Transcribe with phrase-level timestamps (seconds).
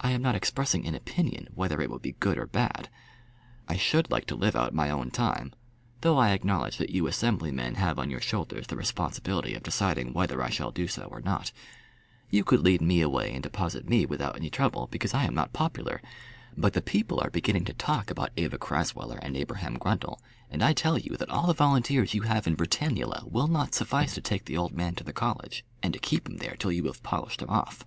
[0.00, 2.88] I am not expressing an opinion whether it would be good or bad.
[3.68, 5.52] I should like to live out my own time,
[6.00, 10.14] though I acknowledge that you Assembly men have on your shoulders the responsibility of deciding
[10.14, 11.52] whether I shall do so or not.
[12.30, 15.52] You could lead me away and deposit me without any trouble, because I am not
[15.52, 16.00] popular.
[16.56, 20.18] But the people are beginning to talk about Eva Crasweller and Abraham Grundle,
[20.50, 24.14] and I tell you that all the volunteers you have in Britannula will not suffice
[24.14, 26.84] to take the old man to the college, and to keep him there till you
[26.84, 27.84] have polished him off.